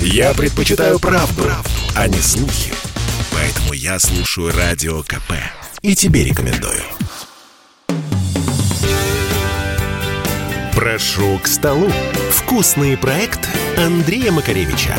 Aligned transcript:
Я 0.00 0.34
предпочитаю 0.34 0.98
правду, 0.98 1.42
правду, 1.42 1.70
а 1.94 2.08
не 2.08 2.18
слухи. 2.18 2.72
Поэтому 3.32 3.72
я 3.72 3.98
слушаю 3.98 4.52
Радио 4.56 5.02
КП. 5.02 5.32
И 5.82 5.94
тебе 5.94 6.24
рекомендую. 6.24 6.82
Прошу 10.74 11.38
к 11.38 11.46
столу. 11.46 11.90
Вкусный 12.30 12.96
проект 12.96 13.48
Андрея 13.76 14.30
Макаревича. 14.30 14.94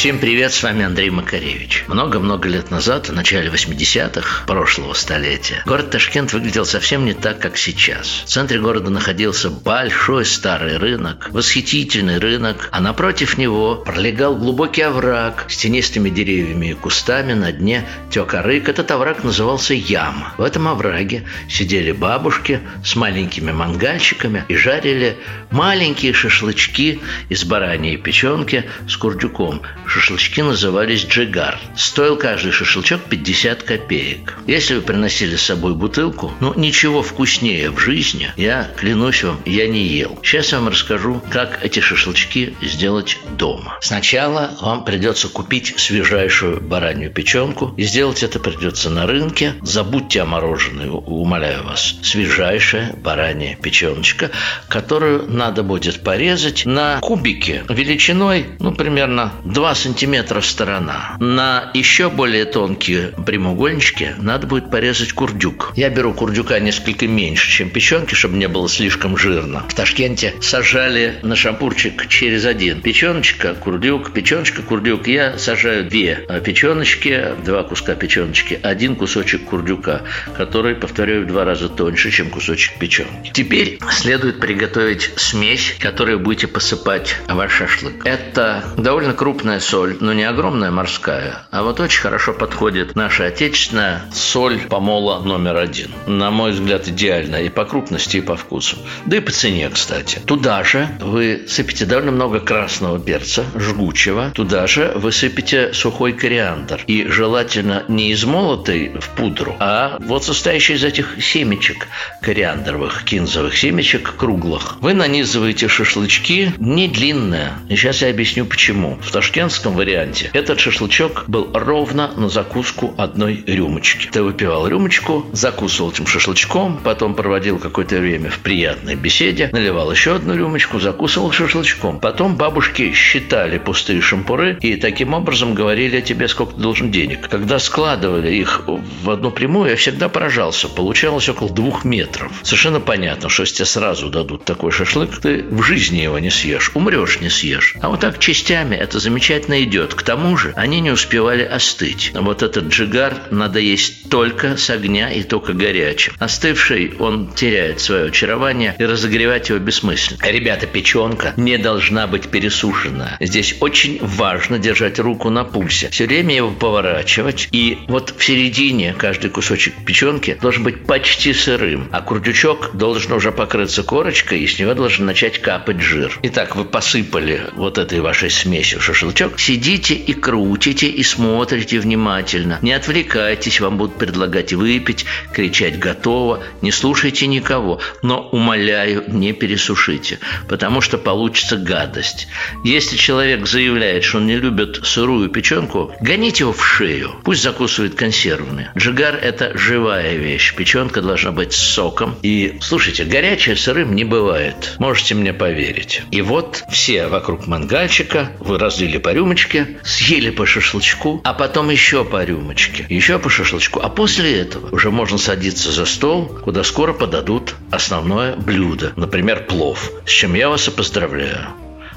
Всем 0.00 0.18
привет, 0.18 0.54
с 0.54 0.62
вами 0.62 0.82
Андрей 0.82 1.10
Макаревич. 1.10 1.84
Много-много 1.86 2.48
лет 2.48 2.70
назад, 2.70 3.10
в 3.10 3.12
начале 3.12 3.50
80-х 3.50 4.46
прошлого 4.46 4.94
столетия, 4.94 5.62
город 5.66 5.90
Ташкент 5.90 6.32
выглядел 6.32 6.64
совсем 6.64 7.04
не 7.04 7.12
так, 7.12 7.38
как 7.38 7.58
сейчас. 7.58 8.22
В 8.24 8.28
центре 8.30 8.58
города 8.58 8.88
находился 8.88 9.50
большой 9.50 10.24
старый 10.24 10.78
рынок, 10.78 11.28
восхитительный 11.32 12.16
рынок, 12.18 12.70
а 12.72 12.80
напротив 12.80 13.36
него 13.36 13.76
пролегал 13.76 14.36
глубокий 14.36 14.80
овраг 14.80 15.44
с 15.50 15.58
тенистыми 15.58 16.08
деревьями 16.08 16.68
и 16.68 16.74
кустами, 16.74 17.34
на 17.34 17.52
дне 17.52 17.86
тек 18.10 18.32
орык. 18.32 18.70
Этот 18.70 18.90
овраг 18.92 19.22
назывался 19.22 19.74
Яма. 19.74 20.32
В 20.38 20.42
этом 20.42 20.66
овраге 20.66 21.24
сидели 21.46 21.92
бабушки 21.92 22.60
с 22.82 22.96
маленькими 22.96 23.52
мангальчиками 23.52 24.46
и 24.48 24.56
жарили 24.56 25.18
маленькие 25.50 26.14
шашлычки 26.14 27.02
из 27.28 27.44
бараньей 27.44 27.98
печенки 27.98 28.64
с 28.88 28.96
курдюком– 28.96 29.60
Шашлычки 29.90 30.40
назывались 30.40 31.04
джигар. 31.04 31.58
Стоил 31.76 32.16
каждый 32.16 32.52
шашлычок 32.52 33.00
50 33.10 33.64
копеек. 33.64 34.38
Если 34.46 34.76
вы 34.76 34.82
приносили 34.82 35.34
с 35.34 35.42
собой 35.42 35.74
бутылку, 35.74 36.32
ну 36.38 36.54
ничего 36.54 37.02
вкуснее 37.02 37.72
в 37.72 37.80
жизни, 37.80 38.30
я 38.36 38.70
клянусь 38.76 39.24
вам, 39.24 39.40
я 39.44 39.66
не 39.66 39.82
ел. 39.82 40.16
Сейчас 40.22 40.52
я 40.52 40.60
вам 40.60 40.68
расскажу, 40.68 41.20
как 41.28 41.64
эти 41.64 41.80
шашлычки 41.80 42.54
сделать 42.62 43.18
дома. 43.36 43.78
Сначала 43.80 44.52
вам 44.60 44.84
придется 44.84 45.28
купить 45.28 45.74
свежайшую 45.76 46.60
баранью 46.60 47.10
печенку. 47.10 47.74
И 47.76 47.82
сделать 47.82 48.22
это 48.22 48.38
придется 48.38 48.90
на 48.90 49.08
рынке. 49.08 49.54
Забудьте 49.60 50.22
о 50.22 50.24
мороженое, 50.24 50.88
умоляю 50.88 51.64
вас. 51.64 51.96
Свежайшая 52.04 52.94
баранья 52.94 53.56
печеночка, 53.56 54.30
которую 54.68 55.28
надо 55.28 55.64
будет 55.64 56.04
порезать 56.04 56.64
на 56.64 57.00
кубики 57.00 57.64
величиной, 57.68 58.46
ну, 58.60 58.72
примерно 58.72 59.32
2 59.44 59.79
сантиметра 59.80 60.40
сторона. 60.40 61.16
На 61.18 61.70
еще 61.74 62.10
более 62.10 62.44
тонкие 62.44 63.12
прямоугольнички 63.26 64.14
надо 64.18 64.46
будет 64.46 64.70
порезать 64.70 65.12
курдюк. 65.12 65.72
Я 65.74 65.88
беру 65.88 66.12
курдюка 66.12 66.58
несколько 66.60 67.06
меньше, 67.06 67.50
чем 67.50 67.70
печенки, 67.70 68.14
чтобы 68.14 68.36
не 68.36 68.48
было 68.48 68.68
слишком 68.68 69.16
жирно. 69.16 69.64
В 69.68 69.74
Ташкенте 69.74 70.34
сажали 70.40 71.18
на 71.22 71.34
шампурчик 71.34 72.06
через 72.08 72.44
один. 72.44 72.80
Печеночка, 72.82 73.54
курдюк, 73.54 74.12
печеночка, 74.12 74.62
курдюк. 74.62 75.06
Я 75.08 75.38
сажаю 75.38 75.88
две 75.88 76.26
печеночки, 76.44 77.34
два 77.44 77.62
куска 77.62 77.94
печеночки, 77.94 78.58
один 78.62 78.96
кусочек 78.96 79.44
курдюка, 79.44 80.02
который, 80.36 80.74
повторяю, 80.74 81.24
в 81.24 81.26
два 81.26 81.44
раза 81.44 81.68
тоньше, 81.68 82.10
чем 82.10 82.30
кусочек 82.30 82.78
печенки. 82.78 83.30
Теперь 83.32 83.78
следует 83.90 84.40
приготовить 84.40 85.10
смесь, 85.16 85.76
которую 85.78 86.20
будете 86.20 86.46
посыпать 86.46 87.16
ваш 87.28 87.52
шашлык. 87.52 88.04
Это 88.04 88.64
довольно 88.76 89.14
крупная 89.14 89.60
соль, 89.70 89.96
но 90.00 90.12
не 90.12 90.24
огромная 90.24 90.72
морская, 90.72 91.46
а 91.52 91.62
вот 91.62 91.78
очень 91.78 92.00
хорошо 92.00 92.32
подходит 92.32 92.96
наша 92.96 93.26
отечественная 93.26 94.02
соль 94.12 94.58
помола 94.58 95.20
номер 95.20 95.58
один. 95.58 95.92
На 96.08 96.32
мой 96.32 96.50
взгляд, 96.50 96.88
идеальная 96.88 97.42
и 97.42 97.50
по 97.50 97.64
крупности, 97.64 98.16
и 98.16 98.20
по 98.20 98.36
вкусу. 98.36 98.78
Да 99.06 99.18
и 99.18 99.20
по 99.20 99.30
цене, 99.30 99.70
кстати. 99.70 100.18
Туда 100.26 100.64
же 100.64 100.88
вы 101.00 101.44
сыпете 101.46 101.86
довольно 101.86 102.10
много 102.10 102.40
красного 102.40 102.98
перца, 102.98 103.44
жгучего. 103.54 104.32
Туда 104.34 104.66
же 104.66 104.90
вы 104.96 105.12
сыпете 105.12 105.72
сухой 105.72 106.14
кориандр. 106.14 106.82
И 106.88 107.06
желательно 107.06 107.84
не 107.86 108.12
измолотый 108.12 108.90
в 108.98 109.08
пудру, 109.10 109.54
а 109.60 109.98
вот 110.00 110.24
состоящий 110.24 110.74
из 110.74 110.82
этих 110.82 111.22
семечек 111.22 111.86
кориандровых, 112.20 113.04
кинзовых 113.04 113.56
семечек 113.56 114.16
круглых. 114.16 114.78
Вы 114.80 114.94
нанизываете 114.94 115.68
шашлычки 115.68 116.54
не 116.58 116.88
длинные. 116.88 117.52
И 117.68 117.76
сейчас 117.76 118.02
я 118.02 118.08
объясню 118.08 118.46
почему. 118.46 118.98
В 119.00 119.12
Ташкент 119.12 119.59
американском 119.60 119.74
варианте 119.74 120.30
этот 120.32 120.60
шашлычок 120.60 121.24
был 121.26 121.50
ровно 121.52 122.12
на 122.16 122.28
закуску 122.28 122.94
одной 122.96 123.42
рюмочки. 123.46 124.08
Ты 124.10 124.22
выпивал 124.22 124.66
рюмочку, 124.66 125.26
закусывал 125.32 125.90
этим 125.90 126.06
шашлычком, 126.06 126.78
потом 126.82 127.14
проводил 127.14 127.58
какое-то 127.58 127.98
время 127.98 128.30
в 128.30 128.38
приятной 128.38 128.94
беседе, 128.94 129.50
наливал 129.52 129.90
еще 129.90 130.16
одну 130.16 130.34
рюмочку, 130.34 130.80
закусывал 130.80 131.32
шашлычком. 131.32 132.00
Потом 132.00 132.36
бабушки 132.36 132.92
считали 132.92 133.58
пустые 133.58 134.00
шампуры 134.00 134.58
и 134.60 134.76
таким 134.76 135.14
образом 135.14 135.54
говорили 135.54 135.98
о 135.98 136.02
тебе, 136.02 136.28
сколько 136.28 136.54
ты 136.54 136.60
должен 136.60 136.90
денег. 136.90 137.28
Когда 137.28 137.58
складывали 137.58 138.32
их 138.32 138.62
в 138.66 139.10
одну 139.10 139.30
прямую, 139.30 139.70
я 139.70 139.76
всегда 139.76 140.08
поражался. 140.08 140.68
Получалось 140.68 141.28
около 141.28 141.50
двух 141.50 141.84
метров. 141.84 142.32
Совершенно 142.42 142.80
понятно, 142.80 143.28
что 143.28 143.42
если 143.42 143.56
тебе 143.56 143.66
сразу 143.66 144.08
дадут 144.08 144.44
такой 144.44 144.72
шашлык, 144.72 145.20
ты 145.20 145.44
в 145.50 145.62
жизни 145.62 145.98
его 145.98 146.18
не 146.18 146.30
съешь, 146.30 146.70
умрешь 146.74 147.20
не 147.20 147.28
съешь. 147.28 147.76
А 147.80 147.88
вот 147.88 148.00
так 148.00 148.18
частями 148.18 148.76
это 148.76 148.98
замечательно 148.98 149.49
замечательно 149.50 149.62
идет. 149.62 149.94
К 149.94 150.02
тому 150.02 150.36
же 150.36 150.52
они 150.56 150.80
не 150.80 150.90
успевали 150.90 151.42
остыть. 151.42 152.12
Вот 152.14 152.42
этот 152.42 152.66
джигар 152.68 153.14
надо 153.30 153.58
есть 153.58 154.08
только 154.08 154.56
с 154.56 154.70
огня 154.70 155.10
и 155.10 155.22
только 155.22 155.52
горячим. 155.52 156.12
Остывший 156.18 156.94
он 156.98 157.32
теряет 157.32 157.80
свое 157.80 158.06
очарование 158.06 158.74
и 158.78 158.84
разогревать 158.84 159.48
его 159.48 159.58
бессмысленно. 159.58 160.18
Ребята, 160.22 160.66
печенка 160.66 161.34
не 161.36 161.58
должна 161.58 162.06
быть 162.06 162.28
пересушена. 162.28 163.16
Здесь 163.20 163.56
очень 163.60 163.98
важно 164.00 164.58
держать 164.58 164.98
руку 164.98 165.30
на 165.30 165.44
пульсе. 165.44 165.88
Все 165.90 166.06
время 166.06 166.36
его 166.36 166.50
поворачивать. 166.50 167.48
И 167.52 167.78
вот 167.88 168.14
в 168.16 168.24
середине 168.24 168.94
каждый 168.96 169.30
кусочек 169.30 169.74
печенки 169.84 170.38
должен 170.40 170.62
быть 170.62 170.84
почти 170.86 171.32
сырым. 171.32 171.88
А 171.92 172.02
курдючок 172.02 172.70
должен 172.74 173.12
уже 173.12 173.32
покрыться 173.32 173.82
корочкой, 173.82 174.40
и 174.40 174.46
с 174.46 174.58
него 174.58 174.74
должен 174.74 175.06
начать 175.06 175.40
капать 175.40 175.80
жир. 175.80 176.18
Итак, 176.22 176.56
вы 176.56 176.64
посыпали 176.64 177.42
вот 177.54 177.78
этой 177.78 178.00
вашей 178.00 178.30
смесью 178.30 178.80
шашлычок, 178.80 179.39
Сидите 179.40 179.94
и 179.94 180.12
крутите, 180.12 180.86
и 180.86 181.02
смотрите 181.02 181.80
внимательно. 181.80 182.58
Не 182.60 182.72
отвлекайтесь, 182.72 183.58
вам 183.60 183.78
будут 183.78 183.96
предлагать 183.96 184.52
выпить, 184.52 185.06
кричать 185.32 185.78
«готово». 185.78 186.42
Не 186.60 186.70
слушайте 186.70 187.26
никого, 187.26 187.80
но, 188.02 188.20
умоляю, 188.20 189.02
не 189.08 189.32
пересушите, 189.32 190.18
потому 190.46 190.82
что 190.82 190.98
получится 190.98 191.56
гадость. 191.56 192.28
Если 192.64 192.98
человек 192.98 193.46
заявляет, 193.46 194.04
что 194.04 194.18
он 194.18 194.26
не 194.26 194.36
любит 194.36 194.82
сырую 194.84 195.30
печенку, 195.30 195.94
гоните 196.02 196.44
его 196.44 196.52
в 196.52 196.62
шею. 196.62 197.12
Пусть 197.24 197.42
закусывает 197.42 197.94
консервные. 197.94 198.70
Джигар– 198.76 199.14
это 199.22 199.56
живая 199.56 200.16
вещь. 200.16 200.54
Печенка 200.54 201.00
должна 201.00 201.32
быть 201.32 201.54
с 201.54 201.56
соком. 201.56 202.14
И, 202.20 202.58
слушайте, 202.60 203.04
горячее 203.04 203.56
сырым 203.56 203.96
не 203.96 204.04
бывает. 204.04 204.76
Можете 204.78 205.14
мне 205.14 205.32
поверить. 205.32 206.02
И 206.10 206.20
вот 206.20 206.62
все 206.70 207.06
вокруг 207.06 207.46
мангальчика, 207.46 208.32
вы 208.38 208.58
разлили 208.58 208.98
по 208.98 209.08
рюмочке, 209.14 209.29
рюмочке, 209.30 209.78
съели 209.84 210.30
по 210.30 210.44
шашлычку, 210.44 211.20
а 211.22 211.34
потом 211.34 211.70
еще 211.70 212.04
по 212.04 212.24
рюмочке, 212.24 212.84
еще 212.88 213.20
по 213.20 213.30
шашлычку. 213.30 213.80
А 213.80 213.88
после 213.88 214.40
этого 214.40 214.74
уже 214.74 214.90
можно 214.90 215.18
садиться 215.18 215.70
за 215.70 215.86
стол, 215.86 216.26
куда 216.26 216.64
скоро 216.64 216.92
подадут 216.92 217.54
основное 217.70 218.34
блюдо, 218.34 218.92
например, 218.96 219.46
плов, 219.46 219.92
с 220.04 220.10
чем 220.10 220.34
я 220.34 220.48
вас 220.48 220.66
и 220.66 220.72
поздравляю. 220.72 221.46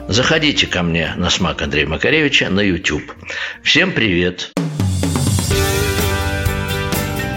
Заходите 0.08 0.68
ко 0.68 0.84
мне 0.84 1.14
на 1.18 1.32
смак 1.32 1.64
Андрея 1.64 1.88
Макаревича 1.88 2.50
на 2.50 2.60
YouTube. 2.60 3.12
Всем 3.64 3.94
привет! 3.94 4.52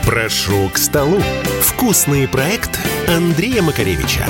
Прошу 0.05 0.69
к 0.69 0.77
столу. 0.77 1.23
Вкусный 1.63 2.29
проект 2.29 2.79
Андрея 3.09 3.63
Макаревича. 3.63 4.27